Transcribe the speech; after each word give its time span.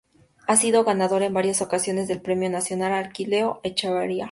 Ha 0.47 0.55
sido 0.57 0.83
ganador 0.83 1.21
en 1.21 1.35
varias 1.35 1.61
ocasiones 1.61 2.07
del 2.07 2.23
Premio 2.23 2.49
Nacional 2.49 2.93
Aquileo 3.05 3.57
J. 3.63 3.67
Echeverría. 3.67 4.19